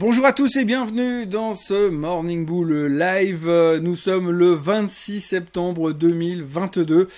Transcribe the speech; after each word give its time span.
Bonjour 0.00 0.26
à 0.26 0.32
tous 0.32 0.54
et 0.54 0.64
bienvenue 0.64 1.26
dans 1.26 1.56
ce 1.56 1.88
Morning 1.88 2.46
Bull 2.46 2.86
Live. 2.86 3.50
Nous 3.82 3.96
sommes 3.96 4.30
le 4.30 4.52
26 4.52 5.20
septembre 5.20 5.90
2022. 5.90 7.08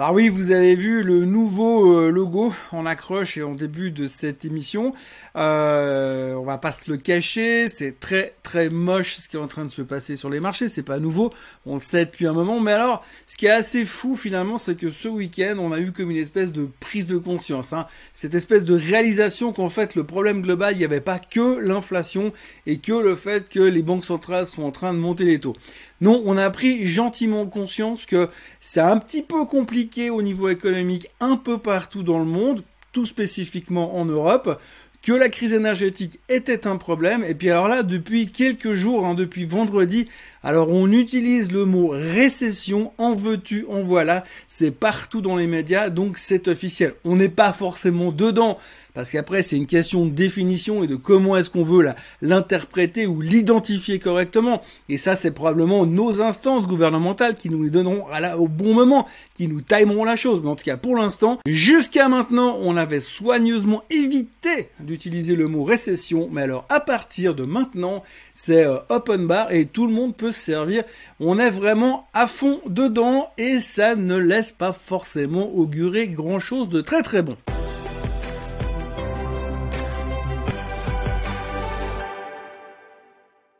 Alors 0.00 0.12
oui, 0.12 0.28
vous 0.28 0.52
avez 0.52 0.76
vu 0.76 1.02
le 1.02 1.24
nouveau 1.24 1.98
euh, 1.98 2.10
logo 2.10 2.54
en 2.70 2.86
accroche 2.86 3.36
et 3.36 3.42
en 3.42 3.54
début 3.54 3.90
de 3.90 4.06
cette 4.06 4.44
émission. 4.44 4.94
Euh, 5.34 6.34
on 6.34 6.44
va 6.44 6.56
pas 6.56 6.70
se 6.70 6.88
le 6.88 6.98
cacher, 6.98 7.68
c'est 7.68 7.98
très 7.98 8.36
très 8.44 8.70
moche 8.70 9.16
ce 9.16 9.28
qui 9.28 9.34
est 9.34 9.40
en 9.40 9.48
train 9.48 9.64
de 9.64 9.70
se 9.70 9.82
passer 9.82 10.14
sur 10.14 10.30
les 10.30 10.38
marchés. 10.38 10.68
C'est 10.68 10.84
pas 10.84 11.00
nouveau, 11.00 11.32
on 11.66 11.74
le 11.74 11.80
sait 11.80 12.04
depuis 12.04 12.28
un 12.28 12.32
moment. 12.32 12.60
Mais 12.60 12.70
alors, 12.70 13.04
ce 13.26 13.36
qui 13.36 13.46
est 13.46 13.50
assez 13.50 13.84
fou 13.84 14.16
finalement, 14.16 14.56
c'est 14.56 14.76
que 14.76 14.92
ce 14.92 15.08
week-end, 15.08 15.56
on 15.58 15.72
a 15.72 15.80
eu 15.80 15.90
comme 15.90 16.12
une 16.12 16.16
espèce 16.16 16.52
de 16.52 16.68
prise 16.78 17.08
de 17.08 17.18
conscience, 17.18 17.72
hein. 17.72 17.88
cette 18.12 18.36
espèce 18.36 18.64
de 18.64 18.76
réalisation 18.76 19.52
qu'en 19.52 19.68
fait 19.68 19.96
le 19.96 20.04
problème 20.04 20.42
global, 20.42 20.74
il 20.74 20.78
n'y 20.78 20.84
avait 20.84 21.00
pas 21.00 21.18
que 21.18 21.58
l'inflation 21.58 22.32
et 22.66 22.78
que 22.78 22.92
le 22.92 23.16
fait 23.16 23.48
que 23.48 23.58
les 23.58 23.82
banques 23.82 24.04
centrales 24.04 24.46
sont 24.46 24.62
en 24.62 24.70
train 24.70 24.94
de 24.94 24.98
monter 25.00 25.24
les 25.24 25.40
taux. 25.40 25.56
Non, 26.00 26.22
on 26.26 26.36
a 26.36 26.48
pris 26.50 26.86
gentiment 26.86 27.46
conscience 27.46 28.06
que 28.06 28.28
c'est 28.60 28.80
un 28.80 28.98
petit 28.98 29.22
peu 29.22 29.44
compliqué 29.44 30.10
au 30.10 30.22
niveau 30.22 30.48
économique 30.48 31.08
un 31.20 31.36
peu 31.36 31.58
partout 31.58 32.02
dans 32.04 32.20
le 32.20 32.24
monde, 32.24 32.62
tout 32.92 33.04
spécifiquement 33.04 33.96
en 33.98 34.04
Europe, 34.04 34.60
que 35.02 35.12
la 35.12 35.28
crise 35.28 35.54
énergétique 35.54 36.20
était 36.28 36.66
un 36.66 36.76
problème. 36.76 37.24
Et 37.24 37.34
puis 37.34 37.50
alors 37.50 37.68
là, 37.68 37.82
depuis 37.82 38.30
quelques 38.30 38.72
jours, 38.72 39.06
hein, 39.06 39.14
depuis 39.14 39.44
vendredi, 39.44 40.08
alors 40.42 40.70
on 40.70 40.90
utilise 40.92 41.52
le 41.52 41.64
mot 41.64 41.88
récession, 41.88 42.92
en 42.98 43.14
veux-tu, 43.14 43.66
en 43.68 43.82
voilà, 43.82 44.24
c'est 44.48 44.70
partout 44.70 45.20
dans 45.20 45.36
les 45.36 45.46
médias, 45.46 45.90
donc 45.90 46.18
c'est 46.18 46.48
officiel. 46.48 46.94
On 47.04 47.16
n'est 47.16 47.28
pas 47.28 47.52
forcément 47.52 48.12
dedans, 48.12 48.58
parce 48.98 49.12
qu'après 49.12 49.42
c'est 49.42 49.56
une 49.56 49.68
question 49.68 50.06
de 50.06 50.10
définition 50.10 50.82
et 50.82 50.88
de 50.88 50.96
comment 50.96 51.36
est-ce 51.36 51.50
qu'on 51.50 51.62
veut 51.62 51.88
l'interpréter 52.20 53.06
ou 53.06 53.20
l'identifier 53.20 54.00
correctement. 54.00 54.60
Et 54.88 54.96
ça 54.96 55.14
c'est 55.14 55.30
probablement 55.30 55.86
nos 55.86 56.20
instances 56.20 56.66
gouvernementales 56.66 57.36
qui 57.36 57.48
nous 57.48 57.62
les 57.62 57.70
donneront 57.70 58.06
au 58.36 58.48
bon 58.48 58.74
moment, 58.74 59.06
qui 59.34 59.46
nous 59.46 59.60
timeront 59.60 60.02
la 60.02 60.16
chose. 60.16 60.40
Mais 60.42 60.48
en 60.50 60.56
tout 60.56 60.64
cas 60.64 60.76
pour 60.76 60.96
l'instant, 60.96 61.38
jusqu'à 61.46 62.08
maintenant, 62.08 62.58
on 62.60 62.76
avait 62.76 62.98
soigneusement 62.98 63.84
évité 63.88 64.70
d'utiliser 64.80 65.36
le 65.36 65.46
mot 65.46 65.62
récession, 65.62 66.28
mais 66.32 66.42
alors 66.42 66.66
à 66.68 66.80
partir 66.80 67.36
de 67.36 67.44
maintenant, 67.44 68.02
c'est 68.34 68.64
euh, 68.64 68.78
open 68.88 69.28
bar 69.28 69.52
et 69.52 69.66
tout 69.66 69.86
le 69.86 69.92
monde 69.92 70.16
peut 70.16 70.32
servir. 70.32 70.82
On 71.20 71.38
est 71.38 71.52
vraiment 71.52 72.08
à 72.14 72.26
fond 72.26 72.60
dedans 72.66 73.30
et 73.38 73.60
ça 73.60 73.94
ne 73.94 74.16
laisse 74.16 74.50
pas 74.50 74.72
forcément 74.72 75.54
augurer 75.54 76.08
grand 76.08 76.40
chose 76.40 76.68
de 76.68 76.80
très 76.80 77.04
très 77.04 77.22
bon. 77.22 77.36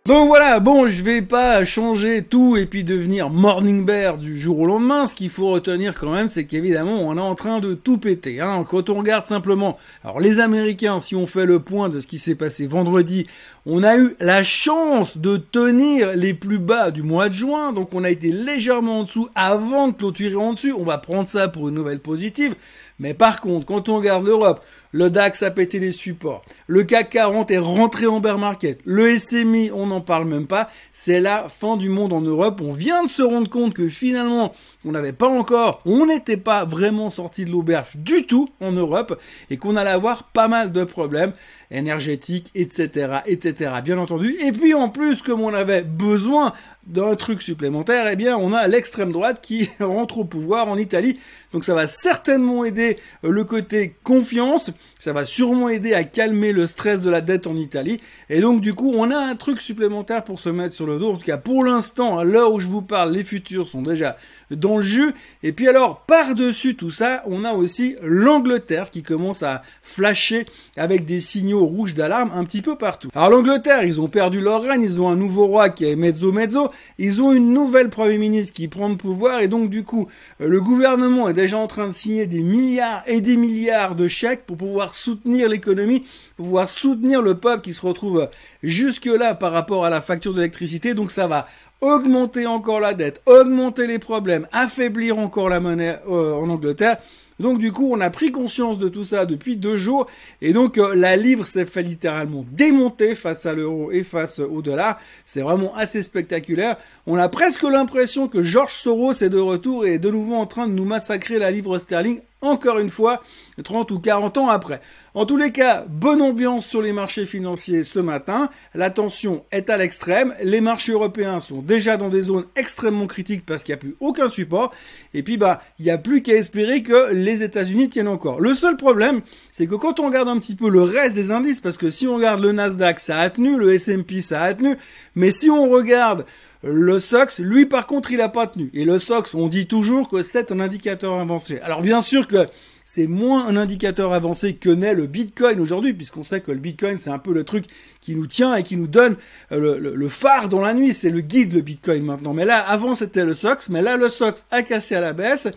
Donc 0.08 0.28
voilà, 0.28 0.58
bon, 0.58 0.88
je 0.88 1.02
vais 1.04 1.20
pas 1.20 1.66
changer 1.66 2.22
tout 2.22 2.56
et 2.56 2.64
puis 2.64 2.82
devenir 2.82 3.28
morning 3.28 3.84
bear 3.84 4.16
du 4.16 4.38
jour 4.38 4.60
au 4.60 4.64
lendemain. 4.64 5.06
Ce 5.06 5.14
qu'il 5.14 5.28
faut 5.28 5.50
retenir 5.50 5.94
quand 5.94 6.10
même, 6.10 6.28
c'est 6.28 6.46
qu'évidemment, 6.46 7.02
on 7.02 7.18
est 7.18 7.20
en 7.20 7.34
train 7.34 7.60
de 7.60 7.74
tout 7.74 7.98
péter. 7.98 8.40
Hein. 8.40 8.64
Quand 8.66 8.88
on 8.88 8.94
regarde 8.94 9.26
simplement, 9.26 9.76
alors 10.02 10.18
les 10.18 10.40
Américains, 10.40 10.98
si 10.98 11.14
on 11.14 11.26
fait 11.26 11.44
le 11.44 11.60
point 11.60 11.90
de 11.90 12.00
ce 12.00 12.06
qui 12.06 12.16
s'est 12.18 12.36
passé 12.36 12.66
vendredi, 12.66 13.26
on 13.66 13.82
a 13.82 13.98
eu 13.98 14.16
la 14.18 14.42
chance 14.42 15.18
de 15.18 15.36
tenir 15.36 16.16
les 16.16 16.32
plus 16.32 16.58
bas 16.58 16.90
du 16.90 17.02
mois 17.02 17.28
de 17.28 17.34
juin, 17.34 17.74
donc 17.74 17.92
on 17.92 18.02
a 18.02 18.08
été 18.08 18.32
légèrement 18.32 19.00
en 19.00 19.04
dessous 19.04 19.28
avant 19.34 19.88
de 19.88 19.92
clôturer 19.92 20.36
en 20.36 20.54
dessus. 20.54 20.72
On 20.72 20.84
va 20.84 20.96
prendre 20.96 21.28
ça 21.28 21.48
pour 21.48 21.68
une 21.68 21.74
nouvelle 21.74 22.00
positive. 22.00 22.54
Mais 22.98 23.14
par 23.14 23.40
contre, 23.40 23.66
quand 23.66 23.88
on 23.88 23.96
regarde 23.96 24.26
l'Europe, 24.26 24.64
le 24.92 25.10
DAX 25.10 25.42
a 25.42 25.50
pété 25.50 25.78
les 25.78 25.92
supports. 25.92 26.44
Le 26.66 26.82
CAC 26.82 27.10
40 27.10 27.50
est 27.50 27.58
rentré 27.58 28.06
en 28.06 28.20
bear 28.20 28.38
market. 28.38 28.80
Le 28.84 29.16
SMI, 29.16 29.70
on 29.70 29.86
n'en 29.86 30.00
parle 30.00 30.26
même 30.26 30.46
pas. 30.46 30.70
C'est 30.92 31.20
la 31.20 31.48
fin 31.48 31.76
du 31.76 31.90
monde 31.90 32.12
en 32.12 32.22
Europe. 32.22 32.60
On 32.62 32.72
vient 32.72 33.04
de 33.04 33.08
se 33.08 33.22
rendre 33.22 33.50
compte 33.50 33.74
que 33.74 33.88
finalement, 33.88 34.52
on 34.84 34.92
n'avait 34.92 35.12
pas 35.12 35.28
encore, 35.28 35.82
on 35.84 36.06
n'était 36.06 36.38
pas 36.38 36.64
vraiment 36.64 37.10
sorti 37.10 37.44
de 37.44 37.50
l'auberge 37.50 37.96
du 37.96 38.26
tout 38.26 38.48
en 38.60 38.72
Europe 38.72 39.20
et 39.50 39.58
qu'on 39.58 39.76
allait 39.76 39.90
avoir 39.90 40.24
pas 40.24 40.48
mal 40.48 40.72
de 40.72 40.84
problèmes 40.84 41.32
énergétiques, 41.70 42.50
etc., 42.54 43.18
etc., 43.26 43.72
bien 43.84 43.98
entendu. 43.98 44.34
Et 44.44 44.52
puis 44.52 44.74
en 44.74 44.88
plus, 44.88 45.22
comme 45.22 45.40
on 45.40 45.52
avait 45.52 45.82
besoin 45.82 46.52
d'un 46.86 47.14
truc 47.16 47.42
supplémentaire, 47.42 48.08
eh 48.10 48.16
bien, 48.16 48.36
on 48.38 48.52
a 48.52 48.66
l'extrême 48.66 49.12
droite 49.12 49.40
qui 49.42 49.68
rentre 49.80 50.18
au 50.18 50.24
pouvoir 50.24 50.68
en 50.68 50.78
Italie. 50.78 51.18
Donc 51.52 51.64
ça 51.64 51.74
va 51.74 51.86
certainement 51.86 52.64
aider 52.64 52.98
le 53.22 53.44
côté 53.44 53.94
confiance 54.02 54.70
ça 54.98 55.12
va 55.12 55.24
sûrement 55.24 55.68
aider 55.68 55.94
à 55.94 56.02
calmer 56.02 56.52
le 56.52 56.66
stress 56.66 57.02
de 57.02 57.10
la 57.10 57.20
dette 57.20 57.46
en 57.46 57.56
Italie. 57.56 58.00
Et 58.30 58.40
donc 58.40 58.60
du 58.60 58.74
coup, 58.74 58.92
on 58.96 59.10
a 59.10 59.16
un 59.16 59.36
truc 59.36 59.60
supplémentaire 59.60 60.24
pour 60.24 60.40
se 60.40 60.48
mettre 60.48 60.74
sur 60.74 60.86
le 60.86 60.98
dos. 60.98 61.12
En 61.12 61.16
tout 61.16 61.24
cas, 61.24 61.38
pour 61.38 61.64
l'instant, 61.64 62.18
à 62.18 62.24
l'heure 62.24 62.52
où 62.52 62.60
je 62.60 62.66
vous 62.66 62.82
parle, 62.82 63.12
les 63.12 63.22
futurs 63.22 63.66
sont 63.66 63.82
déjà 63.82 64.16
dans 64.50 64.78
le 64.78 64.82
jus. 64.82 65.14
Et 65.42 65.52
puis 65.52 65.68
alors, 65.68 66.00
par-dessus 66.00 66.74
tout 66.74 66.90
ça, 66.90 67.22
on 67.26 67.44
a 67.44 67.52
aussi 67.52 67.96
l'Angleterre 68.02 68.90
qui 68.90 69.02
commence 69.02 69.42
à 69.42 69.62
flasher 69.82 70.46
avec 70.76 71.04
des 71.04 71.20
signaux 71.20 71.57
rouges 71.64 71.94
d'alarme 71.94 72.30
un 72.34 72.44
petit 72.44 72.62
peu 72.62 72.76
partout. 72.76 73.08
Alors 73.14 73.30
l'Angleterre, 73.30 73.84
ils 73.84 74.00
ont 74.00 74.08
perdu 74.08 74.40
leur 74.40 74.62
règne, 74.62 74.82
ils 74.82 75.00
ont 75.00 75.08
un 75.08 75.16
nouveau 75.16 75.46
roi 75.46 75.70
qui 75.70 75.84
est 75.84 75.96
mezzo 75.96 76.32
mezzo, 76.32 76.70
ils 76.98 77.22
ont 77.22 77.32
une 77.32 77.52
nouvelle 77.52 77.90
Premier 77.90 78.18
ministre 78.18 78.54
qui 78.54 78.68
prend 78.68 78.88
le 78.88 78.96
pouvoir 78.96 79.40
et 79.40 79.48
donc 79.48 79.70
du 79.70 79.84
coup, 79.84 80.08
le 80.38 80.60
gouvernement 80.60 81.28
est 81.28 81.34
déjà 81.34 81.58
en 81.58 81.66
train 81.66 81.88
de 81.88 81.92
signer 81.92 82.26
des 82.26 82.42
milliards 82.42 83.02
et 83.06 83.20
des 83.20 83.36
milliards 83.36 83.94
de 83.94 84.08
chèques 84.08 84.44
pour 84.46 84.56
pouvoir 84.56 84.94
soutenir 84.94 85.48
l'économie, 85.48 86.04
pour 86.36 86.46
pouvoir 86.46 86.68
soutenir 86.68 87.22
le 87.22 87.34
peuple 87.34 87.62
qui 87.62 87.72
se 87.72 87.80
retrouve 87.80 88.28
jusque-là 88.62 89.34
par 89.34 89.52
rapport 89.52 89.84
à 89.84 89.90
la 89.90 90.00
facture 90.00 90.34
d'électricité. 90.34 90.94
Donc 90.94 91.10
ça 91.10 91.26
va 91.26 91.46
augmenter 91.80 92.46
encore 92.46 92.80
la 92.80 92.94
dette, 92.94 93.20
augmenter 93.26 93.86
les 93.86 93.98
problèmes, 93.98 94.46
affaiblir 94.52 95.18
encore 95.18 95.48
la 95.48 95.60
monnaie 95.60 95.98
euh, 96.08 96.34
en 96.34 96.48
Angleterre. 96.48 96.98
Donc 97.38 97.58
du 97.58 97.72
coup, 97.72 97.90
on 97.92 98.00
a 98.00 98.10
pris 98.10 98.32
conscience 98.32 98.78
de 98.78 98.88
tout 98.88 99.04
ça 99.04 99.26
depuis 99.26 99.56
deux 99.56 99.76
jours, 99.76 100.06
et 100.42 100.52
donc 100.52 100.78
euh, 100.78 100.94
la 100.94 101.16
livre 101.16 101.46
s'est 101.46 101.66
fait 101.66 101.82
littéralement 101.82 102.44
démonter 102.50 103.14
face 103.14 103.46
à 103.46 103.54
l'euro 103.54 103.90
et 103.92 104.02
face 104.02 104.38
au 104.40 104.62
dollar. 104.62 104.98
C'est 105.24 105.42
vraiment 105.42 105.74
assez 105.76 106.02
spectaculaire. 106.02 106.76
On 107.06 107.16
a 107.16 107.28
presque 107.28 107.62
l'impression 107.62 108.28
que 108.28 108.42
George 108.42 108.72
Soros 108.72 109.12
est 109.12 109.30
de 109.30 109.38
retour 109.38 109.86
et 109.86 109.94
est 109.94 109.98
de 109.98 110.10
nouveau 110.10 110.34
en 110.34 110.46
train 110.46 110.66
de 110.66 110.72
nous 110.72 110.84
massacrer 110.84 111.38
la 111.38 111.50
livre 111.50 111.78
sterling 111.78 112.20
encore 112.40 112.78
une 112.78 112.90
fois, 112.90 113.22
30 113.62 113.90
ou 113.90 113.98
40 113.98 114.38
ans 114.38 114.48
après. 114.48 114.80
En 115.14 115.26
tous 115.26 115.36
les 115.36 115.50
cas, 115.50 115.84
bonne 115.88 116.22
ambiance 116.22 116.64
sur 116.64 116.80
les 116.80 116.92
marchés 116.92 117.26
financiers 117.26 117.82
ce 117.82 117.98
matin. 117.98 118.50
La 118.74 118.90
tension 118.90 119.44
est 119.50 119.70
à 119.70 119.76
l'extrême. 119.76 120.32
Les 120.42 120.60
marchés 120.60 120.92
européens 120.92 121.40
sont 121.40 121.60
déjà 121.60 121.96
dans 121.96 122.08
des 122.08 122.22
zones 122.22 122.44
extrêmement 122.54 123.06
critiques 123.06 123.44
parce 123.44 123.64
qu'il 123.64 123.72
n'y 123.72 123.78
a 123.78 123.80
plus 123.80 123.96
aucun 123.98 124.30
support. 124.30 124.72
Et 125.14 125.22
puis, 125.22 125.36
bah, 125.36 125.60
il 125.78 125.86
n'y 125.86 125.90
a 125.90 125.98
plus 125.98 126.22
qu'à 126.22 126.34
espérer 126.34 126.82
que 126.82 127.12
les 127.12 127.42
États-Unis 127.42 127.88
tiennent 127.88 128.08
encore. 128.08 128.40
Le 128.40 128.54
seul 128.54 128.76
problème, 128.76 129.22
c'est 129.50 129.66
que 129.66 129.74
quand 129.74 129.98
on 129.98 130.06
regarde 130.06 130.28
un 130.28 130.38
petit 130.38 130.54
peu 130.54 130.70
le 130.70 130.82
reste 130.82 131.16
des 131.16 131.32
indices, 131.32 131.60
parce 131.60 131.76
que 131.76 131.90
si 131.90 132.06
on 132.06 132.14
regarde 132.16 132.40
le 132.40 132.52
Nasdaq, 132.52 133.00
ça 133.00 133.18
a 133.18 133.30
tenu, 133.30 133.56
le 133.56 133.74
S&P, 133.74 134.20
ça 134.20 134.42
a 134.42 134.54
tenu, 134.54 134.76
mais 135.16 135.32
si 135.32 135.50
on 135.50 135.68
regarde 135.68 136.24
le 136.62 136.98
SOX, 136.98 137.38
lui 137.38 137.66
par 137.66 137.86
contre, 137.86 138.10
il 138.12 138.20
a 138.20 138.28
pas 138.28 138.46
tenu. 138.46 138.70
Et 138.74 138.84
le 138.84 138.98
SOX, 138.98 139.34
on 139.34 139.48
dit 139.48 139.66
toujours 139.66 140.08
que 140.08 140.22
c'est 140.22 140.50
un 140.52 140.60
indicateur 140.60 141.14
avancé. 141.14 141.60
Alors 141.60 141.82
bien 141.82 142.00
sûr 142.00 142.26
que 142.26 142.48
c'est 142.90 143.06
moins 143.06 143.46
un 143.46 143.56
indicateur 143.56 144.14
avancé 144.14 144.54
que 144.54 144.70
n'est 144.70 144.94
le 144.94 145.06
Bitcoin 145.06 145.60
aujourd'hui, 145.60 145.92
puisqu'on 145.92 146.22
sait 146.22 146.40
que 146.40 146.52
le 146.52 146.58
Bitcoin, 146.58 146.98
c'est 146.98 147.10
un 147.10 147.18
peu 147.18 147.34
le 147.34 147.44
truc 147.44 147.66
qui 148.00 148.16
nous 148.16 148.26
tient 148.26 148.54
et 148.54 148.62
qui 148.62 148.78
nous 148.78 148.88
donne 148.88 149.16
euh, 149.52 149.78
le, 149.78 150.08
phare 150.08 150.48
dans 150.48 150.62
la 150.62 150.72
nuit. 150.72 150.94
C'est 150.94 151.10
le 151.10 151.20
guide, 151.20 151.52
le 151.52 151.60
Bitcoin 151.60 152.02
maintenant. 152.02 152.32
Mais 152.32 152.46
là, 152.46 152.58
avant, 152.66 152.94
c'était 152.94 153.26
le 153.26 153.34
SOX. 153.34 153.68
Mais 153.68 153.82
là, 153.82 153.98
le 153.98 154.08
SOX 154.08 154.46
a 154.50 154.62
cassé 154.62 154.94
à 154.94 155.00
la 155.00 155.12
baisse. 155.12 155.48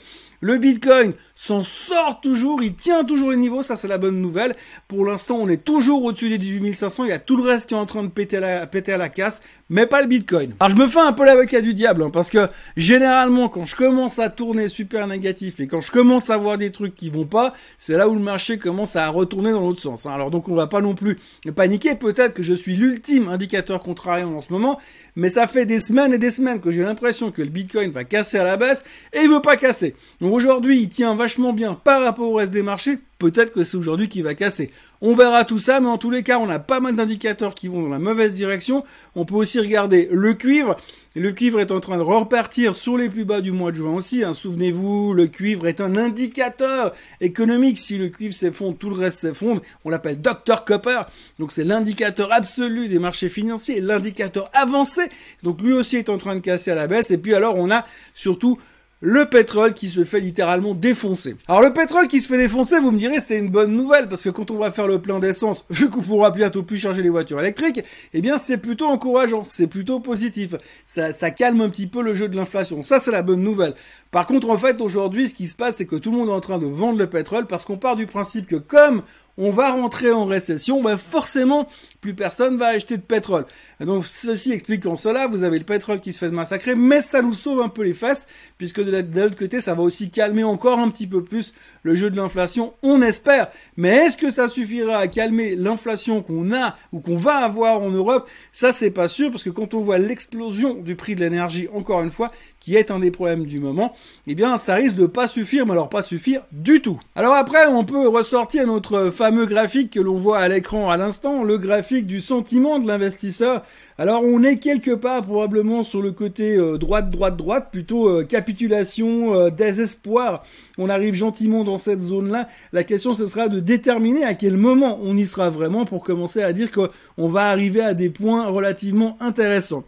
Le 0.44 0.58
Bitcoin 0.58 1.14
s'en 1.36 1.62
sort 1.62 2.20
toujours, 2.20 2.64
il 2.64 2.74
tient 2.74 3.04
toujours 3.04 3.30
les 3.30 3.38
niveaux, 3.38 3.62
ça 3.62 3.76
c'est 3.76 3.88
la 3.88 4.00
bonne 4.00 4.20
nouvelle. 4.20 4.56
Pour 4.88 5.06
l'instant, 5.06 5.38
on 5.40 5.48
est 5.48 5.64
toujours 5.64 6.04
au-dessus 6.04 6.30
des 6.30 6.40
18 6.40 6.74
500, 6.74 7.04
il 7.04 7.10
y 7.10 7.14
a 7.14 7.20
tout 7.20 7.38
le 7.38 7.44
reste 7.44 7.70
qui 7.70 7.76
est 7.76 7.78
en 7.78 7.86
train 7.86 8.02
de 8.02 8.08
péter, 8.08 8.38
à 8.38 8.98
la 8.98 9.10
casse, 9.10 9.44
mais 9.70 9.86
pas 9.86 10.02
le 10.02 10.08
Bitcoin. 10.08 10.56
Alors 10.60 10.76
je 10.76 10.82
me 10.82 10.88
fais 10.88 11.00
un 11.00 11.14
peu 11.14 11.26
l'avocat 11.26 11.62
du 11.62 11.76
diable, 11.76 12.02
hein, 12.02 12.10
parce 12.10 12.32
que 12.32 12.48
généralement 12.76 13.50
quand 13.50 13.68
je 13.68 13.76
commence 13.76 14.18
à 14.18 14.30
tourner 14.30 14.68
super 14.68 15.06
négatif 15.06 15.60
et 15.60 15.68
quand 15.68 15.80
je 15.80 15.92
commence 15.92 16.32
à 16.32 16.38
voir 16.38 16.58
des 16.58 16.72
trucs 16.72 16.96
qui 16.96 17.12
vont 17.12 17.26
pas, 17.26 17.54
c'est 17.78 17.96
là 17.96 18.10
où 18.10 18.16
le 18.16 18.22
marché 18.22 18.58
commence 18.58 18.96
à 18.96 19.08
retourner 19.10 19.52
dans 19.52 19.62
l'autre 19.62 19.82
sens. 19.82 20.08
Hein. 20.08 20.14
Alors 20.14 20.32
donc 20.32 20.50
on 20.50 20.56
va 20.56 20.66
pas 20.66 20.82
non 20.82 20.96
plus 20.96 21.20
paniquer, 21.56 21.94
peut-être 21.94 22.34
que 22.34 22.42
je 22.42 22.56
suis 22.56 22.76
l'ultime 22.76 23.30
indicateur 23.30 23.80
contrariant 23.80 24.34
en 24.34 24.42
ce 24.42 24.52
moment, 24.52 24.80
mais 25.16 25.30
ça 25.30 25.46
fait 25.46 25.68
des 25.68 25.80
semaines 25.80 26.14
et 26.14 26.18
des 26.18 26.32
semaines 26.32 26.60
que 26.60 26.72
j'ai 26.72 26.82
l'impression 26.84 27.30
que 27.30 27.44
le 27.44 27.50
Bitcoin 27.50 27.92
va 27.92 28.06
casser 28.06 28.40
à 28.40 28.44
la 28.44 28.58
baisse 28.58 28.84
et 29.14 29.20
il 29.22 29.30
veut 29.30 29.42
pas 29.42 29.56
casser. 29.56 29.96
Aujourd'hui, 30.34 30.82
il 30.82 30.90
tient 30.90 31.16
vachement 31.16 31.54
bien 31.54 31.74
par 31.74 32.02
rapport 32.02 32.30
au 32.30 32.36
reste 32.36 32.52
des 32.52 32.64
marchés 32.64 33.00
peut-être 33.22 33.52
que 33.52 33.64
c'est 33.64 33.78
aujourd'hui 33.78 34.10
qui 34.10 34.24
va 34.24 34.34
casser. 34.34 34.72
On 35.00 35.14
verra 35.14 35.46
tout 35.46 35.60
ça, 35.60 35.80
mais 35.80 35.88
en 35.88 36.00
tous 36.00 36.10
les 36.10 36.24
cas, 36.24 36.40
on 36.40 36.50
a 36.50 36.58
pas 36.58 36.80
mal 36.80 36.96
d'indicateurs 36.96 37.54
qui 37.54 37.68
vont 37.68 37.84
dans 37.84 37.90
la 37.90 38.00
mauvaise 38.00 38.34
direction. 38.34 38.84
On 39.16 39.26
peut 39.26 39.36
aussi 39.36 39.60
regarder 39.60 40.10
le 40.12 40.34
cuivre. 40.34 40.76
Le 41.16 41.32
cuivre 41.32 41.60
est 41.60 41.72
en 41.72 41.80
train 41.80 41.98
de 41.98 42.02
repartir 42.02 42.74
sur 42.74 42.98
les 42.98 43.10
plus 43.10 43.26
bas 43.26 43.42
du 43.42 43.52
mois 43.52 43.72
de 43.72 43.76
juin 43.76 43.94
aussi. 43.94 44.24
Hein. 44.24 44.34
Souvenez-vous, 44.34 45.14
le 45.14 45.28
cuivre 45.28 45.68
est 45.68 45.82
un 45.82 45.98
indicateur 45.98 46.94
économique. 47.20 47.78
Si 47.78 47.98
le 47.98 48.10
cuivre 48.10 48.34
s'effondre, 48.34 48.78
tout 48.78 48.90
le 48.90 48.96
reste 48.96 49.20
s'effondre. 49.20 49.62
On 49.86 49.90
l'appelle 49.90 50.20
Dr 50.20 50.66
Copper. 50.66 51.02
Donc 51.38 51.52
c'est 51.52 51.64
l'indicateur 51.64 52.34
absolu 52.34 52.88
des 52.88 52.98
marchés 52.98 53.30
financiers, 53.30 53.82
l'indicateur 53.82 54.50
avancé. 54.54 55.04
Donc 55.44 55.62
lui 55.62 55.74
aussi 55.74 55.98
est 55.98 56.10
en 56.10 56.18
train 56.18 56.36
de 56.36 56.42
casser 56.42 56.72
à 56.72 56.76
la 56.76 56.88
baisse. 56.88 57.12
Et 57.12 57.20
puis 57.20 57.36
alors 57.36 57.56
on 57.58 57.70
a 57.70 57.86
surtout 58.16 58.58
le 59.02 59.26
pétrole 59.26 59.74
qui 59.74 59.90
se 59.90 60.04
fait 60.04 60.20
littéralement 60.20 60.76
défoncer. 60.76 61.36
Alors 61.48 61.62
le 61.62 61.74
pétrole 61.74 62.08
qui 62.08 62.22
se 62.22 62.28
fait 62.28 62.38
défoncer, 62.38 62.80
vous 62.80 62.92
me 62.92 63.00
direz, 63.00 63.20
c'est 63.20 63.40
une 63.40 63.50
bonne 63.50 63.76
nouvelle, 63.76 64.08
parce 64.08 64.22
que 64.22 64.30
quand 64.30 64.52
on 64.52 64.60
va 64.60 64.72
faire 64.72 64.88
le 64.88 65.02
plein 65.02 65.20
d'essence, 65.20 65.66
vu 65.72 65.90
qu'on 65.90 66.02
pourra 66.02 66.30
bientôt 66.30 66.62
plus 66.62 66.78
charger 66.78 67.02
les 67.02 67.10
voitures 67.10 67.40
électriques, 67.40 67.82
eh 68.14 68.22
bien 68.22 68.38
c'est 68.38 68.58
plutôt 68.58 68.86
encourageant, 68.86 69.44
c'est 69.44 69.68
plutôt 69.68 70.00
positif. 70.00 70.56
Ça, 70.86 71.32
calme 71.32 71.62
un 71.62 71.70
petit 71.70 71.88
peu 71.88 72.04
le 72.04 72.14
jeu 72.14 72.28
de 72.28 72.36
l'inflation. 72.36 72.82
Ça, 72.84 73.00
c'est 73.00 73.12
la 73.12 73.24
bonne 73.24 73.42
nouvelle. 73.42 73.74
Par 74.12 74.26
contre, 74.26 74.50
en 74.50 74.58
fait, 74.58 74.82
aujourd'hui, 74.82 75.28
ce 75.28 75.34
qui 75.34 75.48
se 75.48 75.56
passe, 75.56 75.78
c'est 75.78 75.88
que 75.88 75.96
tout 75.96 76.12
le 76.12 76.18
monde 76.18 76.30
est 76.30 76.34
en 76.34 76.42
train 76.42 76.60
de 76.60 76.68
vendre 76.68 77.00
le 77.00 77.10
pétrole, 77.10 77.48
parce 77.48 77.66
qu'on 77.66 77.78
part 77.78 77.96
du 77.96 78.06
principe 78.06 78.46
que 78.46 78.58
comme 78.58 79.02
on 79.38 79.50
va 79.50 79.72
rentrer 79.72 80.12
en 80.12 80.26
récession, 80.26 80.82
ben 80.82 80.98
forcément, 80.98 81.68
plus 82.02 82.16
personne 82.16 82.58
va 82.58 82.68
acheter 82.68 82.98
de 82.98 83.04
pétrole. 83.04 83.46
Donc, 83.80 84.06
ceci 84.06 84.52
explique 84.52 84.86
en 84.88 84.96
cela, 84.96 85.28
vous 85.28 85.44
avez 85.44 85.60
le 85.60 85.66
pétrole 85.66 86.02
qui 86.02 86.14
se 86.14 86.18
fait 86.18 86.32
massacrer, 86.32 86.76
mais 86.76 87.00
ça 87.00 87.22
nous 87.22 87.34
sauve 87.34 87.62
un 87.62 87.70
peu 87.70 87.84
les 87.84 87.94
fesses, 87.94 88.28
puisque 88.58 88.82
de 88.82 88.92
l'autre 89.20 89.36
côté, 89.38 89.62
ça 89.62 89.76
va 89.76 89.84
aussi 89.84 90.10
calmer 90.10 90.44
encore 90.44 90.80
un 90.80 90.90
petit 90.90 91.06
peu 91.06 91.24
plus 91.24 91.54
le 91.84 91.94
jeu 91.94 92.10
de 92.10 92.18
l'inflation, 92.18 92.74
on 92.82 93.02
espère. 93.02 93.48
Mais 93.78 93.90
est-ce 93.90 94.18
que 94.18 94.32
ça 94.32 94.48
suffira 94.48 94.98
à 94.98 95.08
calmer 95.08 95.56
l'inflation 95.56 96.24
qu'on 96.24 96.52
a 96.52 96.76
ou 96.92 97.00
qu'on 97.00 97.18
va 97.18 97.36
avoir 97.38 97.82
en 97.82 97.92
Europe? 97.92 98.28
Ça, 98.52 98.74
c'est 98.74 98.92
pas 98.92 99.08
sûr, 99.08 99.30
parce 99.30 99.44
que 99.44 99.50
quand 99.52 99.76
on 99.76 99.80
voit 99.80 100.00
l'explosion 100.00 100.74
du 100.74 100.96
prix 100.96 101.16
de 101.16 101.22
l'énergie, 101.22 101.68
encore 101.74 102.02
une 102.02 102.12
fois, 102.12 102.32
qui 102.60 102.76
est 102.76 102.90
un 102.90 103.00
des 103.00 103.12
problèmes 103.12 103.46
du 103.46 103.60
moment, 103.60 103.96
eh 104.26 104.34
bien, 104.34 104.58
ça 104.58 104.74
risque 104.76 104.96
de 104.96 105.06
pas 105.06 105.28
suffire, 105.28 105.66
mais 105.68 105.74
alors 105.74 105.90
pas 105.90 106.02
suffire 106.02 106.42
du 106.52 106.82
tout. 106.82 107.00
Alors 107.16 107.36
après, 107.36 107.68
on 107.68 107.84
peut 107.84 108.08
ressortir 108.08 108.66
notre 108.66 109.12
fameux 109.12 109.46
graphique 109.46 109.94
que 109.94 110.00
l'on 110.00 110.18
voit 110.18 110.40
à 110.40 110.48
l'écran 110.48 110.90
à 110.90 110.98
l'instant, 110.98 111.44
le 111.44 111.58
graphique 111.58 111.91
du 112.00 112.22
sentiment 112.22 112.80
de 112.80 112.88
l'investisseur. 112.88 113.64
Alors 113.98 114.24
on 114.24 114.42
est 114.44 114.58
quelque 114.58 114.92
part 114.92 115.24
probablement 115.24 115.84
sur 115.84 116.02
le 116.02 116.12
côté 116.12 116.56
euh, 116.56 116.78
droite, 116.78 117.10
droite, 117.10 117.36
droite, 117.36 117.68
plutôt 117.72 118.08
euh, 118.08 118.24
capitulation, 118.24 119.36
euh, 119.36 119.50
désespoir. 119.50 120.44
On 120.78 120.90
arrive 120.90 121.14
gentiment 121.14 121.66
dans 121.66 121.78
cette 121.78 122.02
zone-là. 122.02 122.48
La 122.72 122.86
question 122.86 123.14
ce 123.14 123.26
sera 123.26 123.50
de 123.50 123.60
déterminer 123.60 124.24
à 124.24 124.34
quel 124.34 124.58
moment 124.58 125.00
on 125.04 125.18
y 125.18 125.26
sera 125.26 125.50
vraiment 125.50 125.84
pour 125.84 126.04
commencer 126.04 126.42
à 126.42 126.54
dire 126.54 126.70
qu'on 126.72 127.28
va 127.28 127.50
arriver 127.50 127.82
à 127.82 127.94
des 127.94 128.10
points 128.10 128.48
relativement 128.48 129.18
intéressants. 129.20 129.84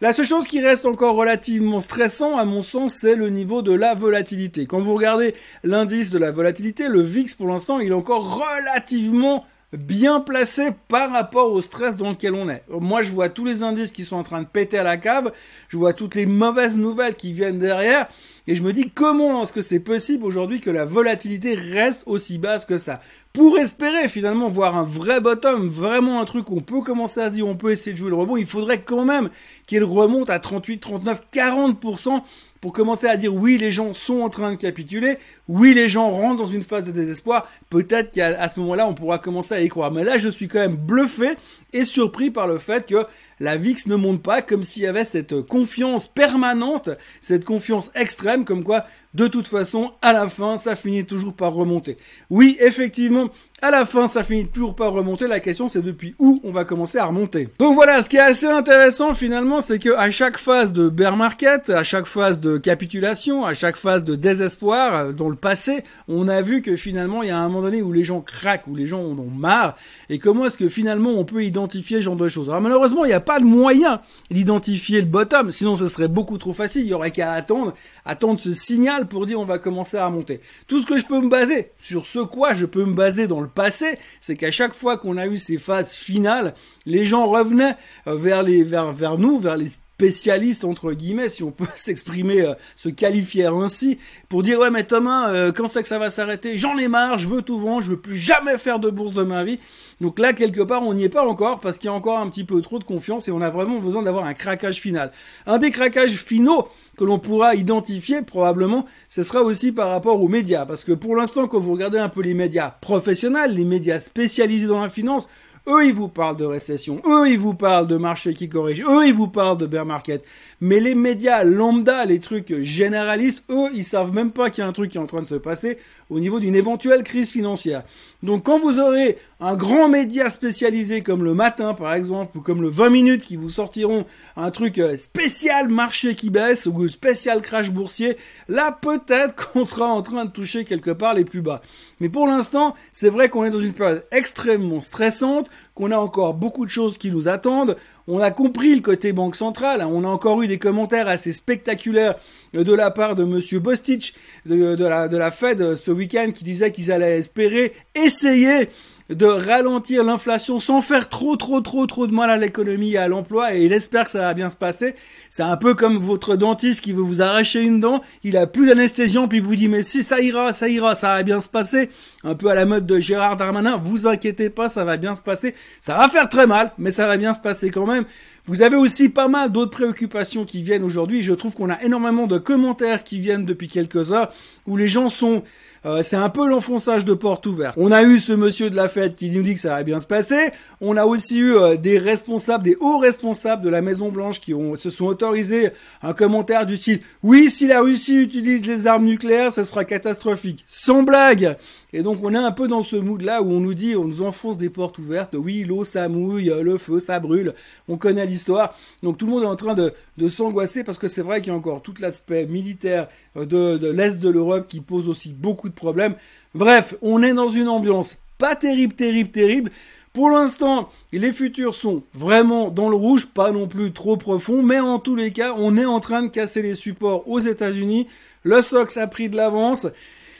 La 0.00 0.12
seule 0.12 0.26
chose 0.26 0.46
qui 0.48 0.60
reste 0.60 0.86
encore 0.86 1.14
relativement 1.14 1.80
stressant, 1.80 2.36
à 2.36 2.44
mon 2.44 2.62
sens, 2.62 2.94
c'est 2.94 3.14
le 3.14 3.30
niveau 3.30 3.62
de 3.62 3.72
la 3.72 3.94
volatilité. 3.94 4.66
Quand 4.66 4.80
vous 4.80 4.94
regardez 4.94 5.34
l'indice 5.62 6.10
de 6.10 6.18
la 6.18 6.32
volatilité, 6.32 6.88
le 6.88 7.00
VIX, 7.00 7.32
pour 7.36 7.46
l'instant, 7.46 7.78
il 7.78 7.88
est 7.88 7.94
encore 7.94 8.42
relativement 8.44 9.46
bien 9.76 10.20
placé 10.20 10.70
par 10.88 11.10
rapport 11.10 11.52
au 11.52 11.60
stress 11.60 11.96
dans 11.96 12.10
lequel 12.10 12.34
on 12.34 12.48
est. 12.48 12.64
Moi, 12.68 13.02
je 13.02 13.12
vois 13.12 13.28
tous 13.28 13.44
les 13.44 13.62
indices 13.62 13.92
qui 13.92 14.04
sont 14.04 14.16
en 14.16 14.22
train 14.22 14.42
de 14.42 14.46
péter 14.46 14.78
à 14.78 14.82
la 14.82 14.96
cave, 14.96 15.32
je 15.68 15.76
vois 15.76 15.92
toutes 15.92 16.14
les 16.14 16.26
mauvaises 16.26 16.76
nouvelles 16.76 17.14
qui 17.14 17.32
viennent 17.32 17.58
derrière, 17.58 18.08
et 18.46 18.54
je 18.54 18.62
me 18.62 18.72
dis 18.72 18.90
comment 18.90 19.42
est-ce 19.42 19.52
que 19.52 19.62
c'est 19.62 19.80
possible 19.80 20.24
aujourd'hui 20.24 20.60
que 20.60 20.70
la 20.70 20.84
volatilité 20.84 21.54
reste 21.54 22.02
aussi 22.06 22.38
basse 22.38 22.66
que 22.66 22.78
ça? 22.78 23.00
Pour 23.32 23.58
espérer 23.58 24.06
finalement 24.08 24.48
voir 24.48 24.76
un 24.76 24.84
vrai 24.84 25.20
bottom, 25.20 25.66
vraiment 25.66 26.20
un 26.20 26.24
truc 26.24 26.50
où 26.50 26.58
on 26.58 26.60
peut 26.60 26.82
commencer 26.82 27.20
à 27.20 27.30
se 27.30 27.34
dire 27.34 27.48
on 27.48 27.56
peut 27.56 27.72
essayer 27.72 27.92
de 27.92 27.96
jouer 27.96 28.10
le 28.10 28.16
rebond, 28.16 28.36
il 28.36 28.46
faudrait 28.46 28.82
quand 28.82 29.04
même 29.04 29.30
qu'il 29.66 29.82
remonte 29.82 30.30
à 30.30 30.38
38, 30.38 30.78
39, 30.78 31.22
40% 31.32 32.22
pour 32.64 32.72
commencer 32.72 33.06
à 33.06 33.18
dire 33.18 33.34
oui, 33.34 33.58
les 33.58 33.70
gens 33.70 33.92
sont 33.92 34.22
en 34.22 34.30
train 34.30 34.50
de 34.50 34.56
capituler, 34.56 35.18
oui, 35.48 35.74
les 35.74 35.86
gens 35.90 36.08
rentrent 36.08 36.38
dans 36.38 36.46
une 36.46 36.62
phase 36.62 36.84
de 36.84 36.92
désespoir, 36.92 37.46
peut-être 37.68 38.10
qu'à 38.10 38.48
ce 38.48 38.58
moment-là, 38.60 38.88
on 38.88 38.94
pourra 38.94 39.18
commencer 39.18 39.54
à 39.54 39.60
y 39.60 39.68
croire. 39.68 39.92
Mais 39.92 40.02
là, 40.02 40.16
je 40.16 40.30
suis 40.30 40.48
quand 40.48 40.60
même 40.60 40.76
bluffé 40.76 41.34
et 41.74 41.84
surpris 41.84 42.30
par 42.30 42.46
le 42.46 42.56
fait 42.56 42.86
que 42.86 43.04
la 43.40 43.56
VIX 43.56 43.86
ne 43.86 43.96
monte 43.96 44.22
pas 44.22 44.42
comme 44.42 44.62
s'il 44.62 44.82
y 44.82 44.86
avait 44.86 45.04
cette 45.04 45.42
confiance 45.42 46.08
permanente, 46.08 46.90
cette 47.20 47.44
confiance 47.44 47.90
extrême, 47.94 48.44
comme 48.44 48.64
quoi, 48.64 48.84
de 49.14 49.28
toute 49.28 49.46
façon, 49.46 49.92
à 50.02 50.12
la 50.12 50.28
fin, 50.28 50.56
ça 50.56 50.74
finit 50.74 51.04
toujours 51.04 51.34
par 51.34 51.52
remonter. 51.52 51.96
Oui, 52.30 52.56
effectivement, 52.60 53.30
à 53.62 53.70
la 53.70 53.86
fin, 53.86 54.08
ça 54.08 54.24
finit 54.24 54.46
toujours 54.46 54.74
par 54.74 54.92
remonter. 54.92 55.28
La 55.28 55.40
question, 55.40 55.68
c'est 55.68 55.80
depuis 55.80 56.14
où 56.18 56.40
on 56.44 56.50
va 56.50 56.64
commencer 56.64 56.98
à 56.98 57.06
remonter. 57.06 57.48
Donc 57.58 57.74
voilà, 57.74 58.02
ce 58.02 58.08
qui 58.10 58.16
est 58.16 58.20
assez 58.20 58.46
intéressant 58.46 59.14
finalement, 59.14 59.60
c'est 59.60 59.78
que 59.78 59.96
à 59.96 60.10
chaque 60.10 60.36
phase 60.36 60.72
de 60.72 60.88
bear 60.88 61.16
market, 61.16 61.70
à 61.70 61.82
chaque 61.82 62.06
phase 62.06 62.40
de 62.40 62.58
capitulation, 62.58 63.46
à 63.46 63.54
chaque 63.54 63.76
phase 63.76 64.04
de 64.04 64.16
désespoir, 64.16 64.94
euh, 64.94 65.12
dans 65.12 65.30
le 65.30 65.36
passé, 65.36 65.84
on 66.08 66.28
a 66.28 66.42
vu 66.42 66.60
que 66.60 66.76
finalement, 66.76 67.22
il 67.22 67.28
y 67.28 67.32
a 67.32 67.38
un 67.38 67.48
moment 67.48 67.62
donné 67.62 67.80
où 67.80 67.92
les 67.92 68.04
gens 68.04 68.20
craquent, 68.20 68.66
où 68.66 68.74
les 68.74 68.86
gens 68.86 69.00
en 69.00 69.18
ont 69.18 69.30
marre. 69.30 69.76
Et 70.10 70.18
comment 70.18 70.44
est-ce 70.44 70.58
que 70.58 70.68
finalement 70.68 71.10
on 71.10 71.24
peut 71.24 71.44
identifier 71.44 71.98
ce 71.98 72.02
genre 72.02 72.16
de 72.16 72.28
choses? 72.28 72.50
Alors 72.50 72.60
malheureusement, 72.60 73.04
il 73.04 73.08
n'y 73.08 73.14
a 73.14 73.20
pas 73.24 73.40
de 73.40 73.44
moyen 73.44 74.00
d'identifier 74.30 75.00
le 75.00 75.06
bottom, 75.06 75.50
sinon 75.50 75.76
ce 75.76 75.88
serait 75.88 76.08
beaucoup 76.08 76.38
trop 76.38 76.52
facile. 76.52 76.82
Il 76.82 76.88
y 76.88 76.94
aurait 76.94 77.10
qu'à 77.10 77.32
attendre, 77.32 77.74
attendre 78.04 78.38
ce 78.38 78.52
signal 78.52 79.06
pour 79.06 79.26
dire 79.26 79.40
on 79.40 79.44
va 79.44 79.58
commencer 79.58 79.96
à 79.96 80.06
remonter. 80.06 80.40
Tout 80.66 80.80
ce 80.80 80.86
que 80.86 80.98
je 80.98 81.06
peux 81.06 81.20
me 81.20 81.28
baser, 81.28 81.72
sur 81.78 82.06
ce 82.06 82.20
quoi 82.20 82.54
je 82.54 82.66
peux 82.66 82.84
me 82.84 82.94
baser 82.94 83.26
dans 83.26 83.40
le 83.40 83.48
passé, 83.48 83.98
c'est 84.20 84.36
qu'à 84.36 84.50
chaque 84.50 84.74
fois 84.74 84.96
qu'on 84.96 85.16
a 85.16 85.26
eu 85.26 85.38
ces 85.38 85.58
phases 85.58 85.92
finales, 85.92 86.54
les 86.86 87.06
gens 87.06 87.26
revenaient 87.26 87.76
euh, 88.06 88.16
vers 88.16 88.42
les 88.42 88.62
vers 88.62 88.92
vers 88.92 89.18
nous, 89.18 89.38
vers 89.38 89.56
les 89.56 89.68
spécialistes 89.94 90.64
entre 90.64 90.92
guillemets, 90.92 91.28
si 91.28 91.42
on 91.44 91.52
peut 91.52 91.66
s'exprimer, 91.76 92.42
euh, 92.42 92.54
se 92.74 92.88
qualifier 92.88 93.46
ainsi, 93.46 93.98
pour 94.28 94.42
dire 94.42 94.58
ouais 94.58 94.70
mais 94.70 94.84
Thomas, 94.84 95.32
euh, 95.32 95.52
quand 95.52 95.68
c'est 95.68 95.82
que 95.82 95.88
ça 95.88 96.00
va 96.00 96.10
s'arrêter? 96.10 96.58
J'en 96.58 96.76
ai 96.78 96.88
marre, 96.88 97.18
je 97.18 97.28
veux 97.28 97.42
tout 97.42 97.58
vendre, 97.58 97.82
je 97.82 97.90
veux 97.90 98.00
plus 98.00 98.16
jamais 98.16 98.58
faire 98.58 98.80
de 98.80 98.90
bourse 98.90 99.14
de 99.14 99.22
ma 99.22 99.44
vie. 99.44 99.60
Donc 100.00 100.18
là 100.18 100.32
quelque 100.32 100.62
part 100.62 100.82
on 100.82 100.94
n'y 100.94 101.04
est 101.04 101.08
pas 101.08 101.24
encore 101.24 101.60
parce 101.60 101.78
qu'il 101.78 101.86
y 101.86 101.90
a 101.90 101.94
encore 101.94 102.18
un 102.18 102.28
petit 102.28 102.42
peu 102.42 102.60
trop 102.60 102.80
de 102.80 102.84
confiance 102.84 103.28
et 103.28 103.30
on 103.30 103.40
a 103.40 103.50
vraiment 103.50 103.78
besoin 103.78 104.02
d'avoir 104.02 104.24
un 104.24 104.34
craquage 104.34 104.80
final. 104.80 105.12
Un 105.46 105.58
des 105.58 105.70
craquages 105.70 106.16
finaux 106.16 106.66
que 106.96 107.04
l'on 107.04 107.20
pourra 107.20 107.54
identifier 107.54 108.22
probablement, 108.22 108.86
ce 109.08 109.22
sera 109.22 109.42
aussi 109.42 109.70
par 109.70 109.90
rapport 109.90 110.20
aux 110.20 110.28
médias 110.28 110.66
parce 110.66 110.82
que 110.82 110.92
pour 110.92 111.14
l'instant 111.14 111.46
quand 111.46 111.60
vous 111.60 111.72
regardez 111.72 111.98
un 111.98 112.08
peu 112.08 112.22
les 112.22 112.34
médias 112.34 112.70
professionnels, 112.80 113.54
les 113.54 113.64
médias 113.64 114.00
spécialisés 114.00 114.66
dans 114.66 114.82
la 114.82 114.88
finance, 114.88 115.28
eux, 115.66 115.86
ils 115.86 115.94
vous 115.94 116.08
parlent 116.08 116.36
de 116.36 116.44
récession. 116.44 117.00
Eux, 117.06 117.28
ils 117.28 117.38
vous 117.38 117.54
parlent 117.54 117.86
de 117.86 117.96
marché 117.96 118.34
qui 118.34 118.48
corrige. 118.48 118.82
Eux, 118.82 119.06
ils 119.06 119.14
vous 119.14 119.28
parlent 119.28 119.56
de 119.56 119.66
bear 119.66 119.86
market. 119.86 120.24
Mais 120.60 120.78
les 120.78 120.94
médias 120.94 121.42
lambda, 121.42 122.04
les 122.04 122.20
trucs 122.20 122.54
généralistes, 122.62 123.44
eux, 123.50 123.68
ils 123.74 123.84
savent 123.84 124.12
même 124.12 124.30
pas 124.30 124.50
qu'il 124.50 124.62
y 124.62 124.64
a 124.66 124.68
un 124.68 124.72
truc 124.72 124.90
qui 124.90 124.98
est 124.98 125.00
en 125.00 125.06
train 125.06 125.22
de 125.22 125.26
se 125.26 125.34
passer 125.34 125.78
au 126.10 126.20
niveau 126.20 126.38
d'une 126.38 126.54
éventuelle 126.54 127.02
crise 127.02 127.30
financière. 127.30 127.82
Donc, 128.24 128.44
quand 128.44 128.58
vous 128.58 128.80
aurez 128.80 129.18
un 129.38 129.54
grand 129.54 129.90
média 129.90 130.30
spécialisé 130.30 131.02
comme 131.02 131.24
le 131.24 131.34
matin, 131.34 131.74
par 131.74 131.92
exemple, 131.92 132.38
ou 132.38 132.40
comme 132.40 132.62
le 132.62 132.70
20 132.70 132.88
minutes 132.88 133.22
qui 133.22 133.36
vous 133.36 133.50
sortiront 133.50 134.06
un 134.38 134.50
truc 134.50 134.78
euh, 134.78 134.96
spécial 134.96 135.68
marché 135.68 136.14
qui 136.14 136.30
baisse 136.30 136.64
ou 136.64 136.88
spécial 136.88 137.42
crash 137.42 137.70
boursier, 137.70 138.16
là, 138.48 138.72
peut-être 138.80 139.34
qu'on 139.52 139.66
sera 139.66 139.88
en 139.88 140.00
train 140.00 140.24
de 140.24 140.30
toucher 140.30 140.64
quelque 140.64 140.90
part 140.90 141.12
les 141.12 141.26
plus 141.26 141.42
bas. 141.42 141.60
Mais 142.00 142.08
pour 142.08 142.26
l'instant, 142.26 142.74
c'est 142.92 143.10
vrai 143.10 143.28
qu'on 143.28 143.44
est 143.44 143.50
dans 143.50 143.60
une 143.60 143.74
période 143.74 144.04
extrêmement 144.10 144.80
stressante, 144.80 145.50
qu'on 145.74 145.90
a 145.90 145.98
encore 145.98 146.32
beaucoup 146.32 146.64
de 146.64 146.70
choses 146.70 146.96
qui 146.96 147.10
nous 147.10 147.28
attendent. 147.28 147.76
On 148.06 148.18
a 148.18 148.30
compris 148.30 148.74
le 148.74 148.82
côté 148.82 149.12
banque 149.12 149.34
centrale. 149.34 149.80
Hein. 149.80 149.88
On 149.90 150.04
a 150.04 150.08
encore 150.08 150.42
eu 150.42 150.46
des 150.46 150.58
commentaires 150.58 151.08
assez 151.08 151.32
spectaculaires 151.32 152.16
de 152.52 152.72
la 152.72 152.90
part 152.90 153.14
de 153.14 153.24
Monsieur 153.24 153.60
Bostich 153.60 154.14
de, 154.44 154.74
la, 154.84 155.08
de 155.08 155.16
la 155.16 155.30
Fed 155.30 155.60
euh, 155.60 155.76
ce 155.76 155.90
week-end 155.90 156.30
qui 156.34 156.44
disait 156.44 156.70
qu'ils 156.70 156.92
allaient 156.92 157.18
espérer 157.18 157.72
essayer 157.94 158.68
de 159.10 159.26
ralentir 159.26 160.02
l'inflation 160.02 160.58
sans 160.58 160.80
faire 160.80 161.08
trop 161.08 161.36
trop 161.36 161.60
trop 161.60 161.86
trop 161.86 162.06
de 162.06 162.14
mal 162.14 162.30
à 162.30 162.38
l'économie 162.38 162.92
et 162.92 162.98
à 162.98 163.06
l'emploi 163.06 163.54
et 163.54 163.64
il 163.64 163.72
espère 163.72 164.06
que 164.06 164.10
ça 164.10 164.20
va 164.20 164.34
bien 164.34 164.48
se 164.48 164.56
passer. 164.56 164.94
C'est 165.28 165.42
un 165.42 165.56
peu 165.56 165.74
comme 165.74 165.98
votre 165.98 166.36
dentiste 166.36 166.80
qui 166.80 166.92
veut 166.92 167.02
vous 167.02 167.20
arracher 167.20 167.60
une 167.60 167.80
dent, 167.80 168.00
il 168.22 168.36
a 168.36 168.46
plus 168.46 168.66
d'anesthésion 168.66 169.28
puis 169.28 169.40
vous 169.40 169.56
dit 169.56 169.68
mais 169.68 169.82
si 169.82 170.02
ça 170.02 170.20
ira, 170.20 170.52
ça 170.52 170.68
ira, 170.68 170.94
ça 170.94 171.08
va 171.08 171.22
bien 171.22 171.40
se 171.40 171.48
passer. 171.48 171.90
Un 172.22 172.34
peu 172.34 172.48
à 172.48 172.54
la 172.54 172.64
mode 172.64 172.86
de 172.86 172.98
Gérard 172.98 173.36
Darmanin, 173.36 173.76
vous 173.76 174.06
inquiétez 174.06 174.48
pas, 174.48 174.70
ça 174.70 174.84
va 174.84 174.96
bien 174.96 175.14
se 175.14 175.20
passer. 175.20 175.54
Ça 175.82 175.98
va 175.98 176.08
faire 176.08 176.28
très 176.30 176.46
mal, 176.46 176.72
mais 176.78 176.90
ça 176.90 177.06
va 177.06 177.18
bien 177.18 177.34
se 177.34 177.40
passer 177.40 177.70
quand 177.70 177.86
même. 177.86 178.04
Vous 178.46 178.60
avez 178.60 178.76
aussi 178.76 179.08
pas 179.08 179.26
mal 179.26 179.52
d'autres 179.52 179.70
préoccupations 179.70 180.44
qui 180.44 180.62
viennent 180.62 180.84
aujourd'hui. 180.84 181.22
Je 181.22 181.32
trouve 181.32 181.54
qu'on 181.54 181.70
a 181.70 181.82
énormément 181.82 182.26
de 182.26 182.36
commentaires 182.36 183.02
qui 183.02 183.18
viennent 183.18 183.46
depuis 183.46 183.68
quelques 183.68 184.12
heures 184.12 184.32
où 184.66 184.76
les 184.76 184.88
gens 184.88 185.08
sont 185.08 185.42
euh, 185.86 186.02
c'est 186.02 186.16
un 186.16 186.30
peu 186.30 186.48
l'enfonçage 186.48 187.04
de 187.04 187.12
porte 187.12 187.46
ouverte. 187.46 187.74
On 187.78 187.92
a 187.92 188.02
eu 188.04 188.18
ce 188.18 188.32
monsieur 188.32 188.70
de 188.70 188.76
la 188.76 188.88
fête 188.88 189.16
qui 189.16 189.28
nous 189.30 189.42
dit 189.42 189.52
que 189.54 189.60
ça 189.60 189.70
va 189.70 189.82
bien 189.82 190.00
se 190.00 190.06
passer. 190.06 190.50
On 190.80 190.96
a 190.96 191.04
aussi 191.04 191.38
eu 191.38 191.54
euh, 191.54 191.76
des 191.76 191.98
responsables, 191.98 192.64
des 192.64 192.76
hauts 192.80 192.98
responsables 192.98 193.62
de 193.62 193.68
la 193.68 193.82
Maison 193.82 194.10
Blanche 194.10 194.40
qui 194.40 194.54
ont, 194.54 194.76
se 194.76 194.88
sont 194.88 195.04
autorisés 195.04 195.70
un 196.02 196.14
commentaire 196.14 196.64
du 196.64 196.76
style 196.76 197.00
oui, 197.22 197.50
si 197.50 197.66
la 197.66 197.82
Russie 197.82 198.16
utilise 198.16 198.66
les 198.66 198.86
armes 198.86 199.04
nucléaires, 199.04 199.52
ça 199.52 199.64
sera 199.64 199.84
catastrophique. 199.84 200.64
Sans 200.68 201.02
blague. 201.02 201.56
Et 201.94 202.02
donc 202.02 202.18
on 202.22 202.34
est 202.34 202.38
un 202.38 202.50
peu 202.52 202.68
dans 202.68 202.82
ce 202.82 202.96
mood 202.96 203.22
là 203.22 203.40
où 203.40 203.50
on 203.50 203.60
nous 203.60 203.72
dit, 203.72 203.94
on 203.96 204.04
nous 204.04 204.20
enfonce 204.20 204.58
des 204.58 204.68
portes 204.68 204.98
ouvertes. 204.98 205.36
Oui, 205.38 205.64
l'eau 205.64 205.84
ça 205.84 206.08
mouille, 206.08 206.52
le 206.60 206.76
feu 206.76 206.98
ça 206.98 207.20
brûle. 207.20 207.54
On 207.88 207.96
connaît 207.96 208.26
l'histoire. 208.26 208.76
Donc 209.02 209.16
tout 209.16 209.26
le 209.26 209.32
monde 209.32 209.44
est 209.44 209.46
en 209.46 209.56
train 209.56 209.74
de, 209.74 209.92
s'angoisser 210.28 210.84
parce 210.84 210.98
que 210.98 211.08
c'est 211.08 211.22
vrai 211.22 211.40
qu'il 211.40 211.52
y 211.52 211.54
a 211.54 211.58
encore 211.58 211.82
tout 211.82 211.94
l'aspect 212.00 212.46
militaire 212.46 213.08
de, 213.36 213.78
de 213.78 213.88
l'est 213.88 214.20
de 214.20 214.28
l'Europe 214.28 214.66
qui 214.68 214.80
pose 214.80 215.08
aussi 215.08 215.32
beaucoup 215.32 215.68
de 215.68 215.74
problèmes. 215.74 216.14
Bref, 216.54 216.96
on 217.00 217.22
est 217.22 217.32
dans 217.32 217.48
une 217.48 217.68
ambiance 217.68 218.18
pas 218.38 218.56
terrible, 218.56 218.94
terrible, 218.94 219.30
terrible. 219.30 219.70
Pour 220.12 220.30
l'instant, 220.30 220.90
les 221.12 221.32
futurs 221.32 221.74
sont 221.74 222.02
vraiment 222.14 222.70
dans 222.70 222.88
le 222.88 222.96
rouge, 222.96 223.26
pas 223.26 223.52
non 223.52 223.66
plus 223.66 223.92
trop 223.92 224.16
profond, 224.16 224.62
mais 224.62 224.78
en 224.78 224.98
tous 224.98 225.16
les 225.16 225.32
cas, 225.32 225.54
on 225.56 225.76
est 225.76 225.84
en 225.84 225.98
train 225.98 226.22
de 226.22 226.28
casser 226.28 226.62
les 226.62 226.74
supports 226.74 227.28
aux 227.28 227.40
États-Unis. 227.40 228.06
Le 228.42 228.60
SOX 228.60 228.96
a 228.96 229.06
pris 229.06 229.28
de 229.28 229.36
l'avance. 229.36 229.86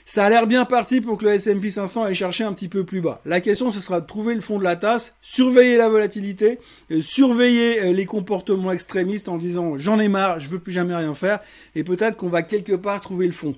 Ça 0.07 0.27
a 0.27 0.29
l'air 0.29 0.47
bien 0.47 0.67
parti 0.67 1.01
pour 1.01 1.17
que 1.17 1.25
le 1.25 1.33
S&P 1.33 1.71
500 1.71 2.05
aille 2.05 2.15
chercher 2.15 2.45
un 2.45 2.53
petit 2.53 2.69
peu 2.69 2.85
plus 2.85 3.01
bas. 3.01 3.23
La 3.25 3.41
question, 3.41 3.71
ce 3.71 3.81
sera 3.81 4.03
de 4.03 4.07
trouver 4.07 4.35
le 4.35 4.43
fond 4.43 4.59
de 4.59 4.65
la 4.65 4.77
tasse, 4.77 5.15
surveiller 5.23 5.79
la 5.79 5.89
volatilité, 5.89 6.59
euh, 6.91 7.01
surveiller 7.01 7.83
euh, 7.83 7.93
les 7.93 8.05
comportements 8.05 8.71
extrémistes 8.71 9.31
en 9.31 9.39
disant 9.39 9.79
j'en 9.79 9.99
ai 9.99 10.09
marre, 10.09 10.41
je 10.41 10.51
veux 10.51 10.59
plus 10.59 10.73
jamais 10.75 10.95
rien 10.95 11.15
faire, 11.15 11.41
et 11.75 11.85
peut-être 11.85 12.19
qu'on 12.19 12.29
va 12.29 12.43
quelque 12.43 12.75
part 12.75 13.01
trouver 13.01 13.25
le 13.27 13.33
fond. 13.33 13.55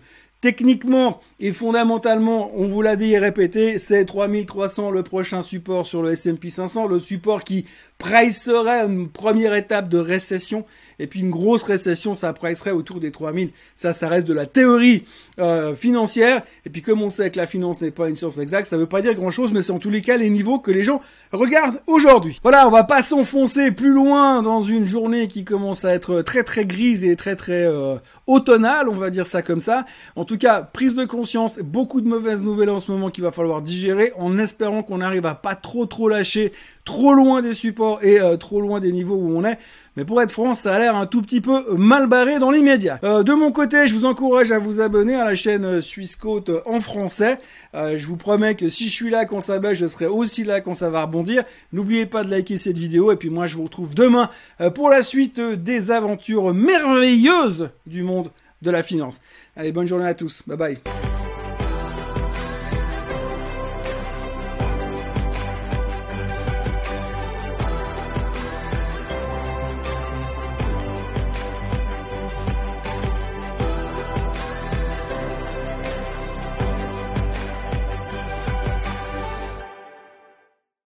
Techniquement 0.46 1.20
et 1.38 1.52
fondamentalement, 1.52 2.50
on 2.54 2.66
vous 2.66 2.80
l'a 2.80 2.96
dit 2.96 3.12
et 3.12 3.18
répété, 3.18 3.78
c'est 3.78 4.06
3300 4.06 4.90
le 4.90 5.02
prochain 5.02 5.42
support 5.42 5.86
sur 5.86 6.00
le 6.00 6.12
S&P 6.12 6.48
500, 6.48 6.86
le 6.86 6.98
support 6.98 7.44
qui 7.44 7.66
pricerait 7.98 8.86
une 8.86 9.08
première 9.08 9.54
étape 9.54 9.90
de 9.90 9.98
récession 9.98 10.64
et 10.98 11.06
puis 11.06 11.20
une 11.20 11.30
grosse 11.30 11.62
récession, 11.62 12.14
ça 12.14 12.32
pricerait 12.32 12.70
autour 12.70 13.00
des 13.00 13.10
3000. 13.10 13.50
Ça, 13.74 13.92
ça 13.92 14.08
reste 14.08 14.26
de 14.26 14.32
la 14.32 14.46
théorie 14.46 15.04
euh, 15.38 15.74
financière. 15.74 16.42
Et 16.64 16.70
puis 16.70 16.80
comme 16.80 17.02
on 17.02 17.10
sait 17.10 17.30
que 17.30 17.36
la 17.36 17.46
finance 17.46 17.82
n'est 17.82 17.90
pas 17.90 18.08
une 18.08 18.16
science 18.16 18.38
exacte, 18.38 18.66
ça 18.66 18.78
veut 18.78 18.86
pas 18.86 19.02
dire 19.02 19.14
grand-chose, 19.14 19.52
mais 19.52 19.60
c'est 19.60 19.72
en 19.72 19.78
tous 19.78 19.90
les 19.90 20.00
cas 20.00 20.16
les 20.16 20.30
niveaux 20.30 20.58
que 20.58 20.70
les 20.70 20.84
gens 20.84 21.02
regardent 21.32 21.82
aujourd'hui. 21.86 22.38
Voilà, 22.42 22.66
on 22.66 22.70
va 22.70 22.84
pas 22.84 23.02
s'enfoncer 23.02 23.72
plus 23.72 23.92
loin 23.92 24.40
dans 24.40 24.62
une 24.62 24.84
journée 24.84 25.28
qui 25.28 25.44
commence 25.44 25.84
à 25.84 25.92
être 25.92 26.22
très 26.22 26.44
très 26.44 26.64
grise 26.64 27.04
et 27.04 27.14
très 27.14 27.36
très 27.36 27.66
euh, 27.66 27.96
automnale, 28.26 28.88
on 28.88 28.94
va 28.94 29.10
dire 29.10 29.26
ça 29.26 29.42
comme 29.42 29.60
ça. 29.60 29.84
En 30.16 30.24
tout 30.24 30.35
cas, 30.38 30.62
prise 30.62 30.94
de 30.94 31.04
conscience, 31.04 31.58
beaucoup 31.58 32.00
de 32.00 32.08
mauvaises 32.08 32.42
nouvelles 32.42 32.70
en 32.70 32.80
ce 32.80 32.90
moment 32.90 33.10
qu'il 33.10 33.24
va 33.24 33.32
falloir 33.32 33.62
digérer, 33.62 34.12
en 34.16 34.38
espérant 34.38 34.82
qu'on 34.82 35.00
arrive 35.00 35.26
à 35.26 35.34
pas 35.34 35.54
trop 35.54 35.86
trop 35.86 36.08
lâcher, 36.08 36.52
trop 36.84 37.14
loin 37.14 37.42
des 37.42 37.54
supports 37.54 38.02
et 38.02 38.20
euh, 38.20 38.36
trop 38.36 38.60
loin 38.60 38.80
des 38.80 38.92
niveaux 38.92 39.16
où 39.16 39.36
on 39.36 39.44
est. 39.44 39.58
Mais 39.96 40.04
pour 40.04 40.20
être 40.20 40.30
franc, 40.30 40.54
ça 40.54 40.74
a 40.74 40.78
l'air 40.78 40.96
un 40.96 41.06
tout 41.06 41.22
petit 41.22 41.40
peu 41.40 41.74
mal 41.76 42.06
barré 42.06 42.38
dans 42.38 42.50
l'immédiat. 42.50 42.98
Euh, 43.02 43.22
de 43.22 43.32
mon 43.32 43.52
côté, 43.52 43.88
je 43.88 43.94
vous 43.94 44.04
encourage 44.04 44.52
à 44.52 44.58
vous 44.58 44.80
abonner 44.80 45.14
à 45.14 45.24
la 45.24 45.34
chaîne 45.34 45.64
euh, 45.64 45.80
Suisse 45.80 46.16
Côte 46.16 46.50
en 46.66 46.80
français. 46.80 47.38
Je 47.74 48.06
vous 48.06 48.16
promets 48.16 48.54
que 48.54 48.70
si 48.70 48.88
je 48.88 48.92
suis 48.92 49.10
là 49.10 49.26
quand 49.26 49.40
ça 49.40 49.58
baisse, 49.58 49.78
je 49.78 49.86
serai 49.86 50.06
aussi 50.06 50.44
là 50.44 50.62
quand 50.62 50.74
ça 50.74 50.88
va 50.88 51.02
rebondir. 51.02 51.44
N'oubliez 51.74 52.06
pas 52.06 52.24
de 52.24 52.30
liker 52.30 52.56
cette 52.56 52.78
vidéo 52.78 53.12
et 53.12 53.16
puis 53.16 53.28
moi 53.28 53.46
je 53.46 53.56
vous 53.56 53.64
retrouve 53.64 53.94
demain 53.94 54.30
pour 54.74 54.88
la 54.88 55.02
suite 55.02 55.38
des 55.38 55.90
aventures 55.90 56.54
merveilleuses 56.54 57.68
du 57.84 58.02
monde 58.02 58.30
de 58.62 58.70
la 58.70 58.82
finance. 58.82 59.20
Allez, 59.56 59.72
bonne 59.72 59.86
journée 59.86 60.06
à 60.06 60.14
tous. 60.14 60.42
Bye 60.46 60.56
bye. 60.56 61.15